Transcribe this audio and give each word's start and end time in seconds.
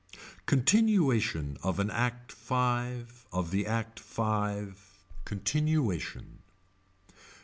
Continuation 0.47 1.59
of 1.61 1.77
an 1.77 1.91
Act 1.91 2.31
Five 2.31 3.27
of 3.31 3.51
the 3.51 3.67
Act 3.67 3.99
Five. 3.99 4.97
Continuation. 5.25 6.39